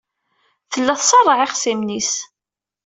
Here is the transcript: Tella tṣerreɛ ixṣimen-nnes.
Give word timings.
Tella 0.71 0.93
tṣerreɛ 0.99 1.37
ixṣimen-nnes. 1.47 2.11